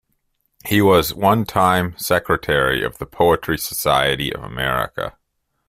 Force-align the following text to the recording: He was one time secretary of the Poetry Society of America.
He 0.65 0.81
was 0.81 1.13
one 1.13 1.45
time 1.45 1.95
secretary 1.95 2.83
of 2.83 2.97
the 2.97 3.05
Poetry 3.05 3.59
Society 3.59 4.33
of 4.33 4.41
America. 4.41 5.15